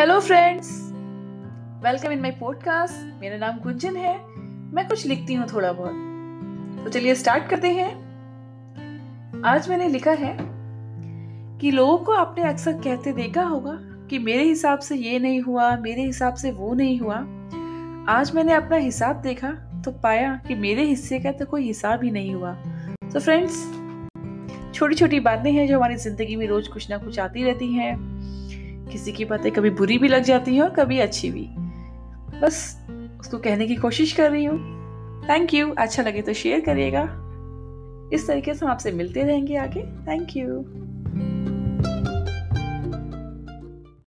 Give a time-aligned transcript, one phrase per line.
[0.00, 0.68] Hello friends
[1.84, 4.12] welcome in my podcast मेरा नाम गुंजन है।
[4.74, 10.36] मैं कुछ लिखती हूँ थोड़ा बहुत। तो चलिए स्टार्ट करते हैं। आज मैंने लिखा है
[11.60, 13.76] कि लोगों को आपने अक्सर कहते देखा होगा
[14.10, 17.16] कि मेरे हिसाब से ये नहीं हुआ, मेरे हिसाब से वो नहीं हुआ।
[18.08, 19.50] आज मैंने अपना हिसाब देखा
[19.84, 22.54] तो पाया कि मेरे हिस्से का तो कोई हिसाब ही नहीं हुआ।
[23.12, 23.64] तो फ्रेंड्स
[24.74, 27.94] छोटी छोटी बातें हैं जो हमारी ज़िंदगी में रोज कुछ ना कुछ आती रहती हैं।
[28.92, 31.46] किसी की बातें कभी बुरी भी लग जाती हैं और कभी अच्छी भी।
[32.40, 32.86] बस
[33.20, 34.58] उसको कहने की कोशिश कर रही हूँ।
[35.28, 37.02] थैंक यू अच्छा लगे तो शेयर करिएगा।
[38.12, 40.46] इस तरीके से हम आपसे मिलते रहेंगे आगे। Thank you